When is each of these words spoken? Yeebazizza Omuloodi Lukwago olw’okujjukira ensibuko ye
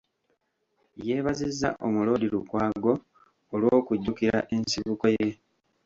Yeebazizza 1.05 1.69
Omuloodi 1.85 2.25
Lukwago 2.33 2.93
olw’okujjukira 3.53 4.37
ensibuko 4.55 5.05
ye 5.15 5.29